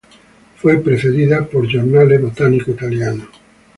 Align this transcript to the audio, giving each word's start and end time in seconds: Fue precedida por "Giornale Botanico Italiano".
Fue 0.55 0.77
precedida 0.79 1.45
por 1.45 1.67
"Giornale 1.69 2.17
Botanico 2.17 2.71
Italiano". 2.71 3.27